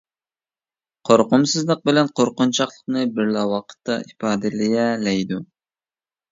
قورقۇمسىزلىق 1.09 1.83
بىلەن 1.91 2.09
قورقۇنچاقلىقنى 2.21 3.05
بىرلا 3.21 3.45
ۋاقىتتا 3.53 4.01
ئىپادىلىيەلەيدۇ. 4.09 5.43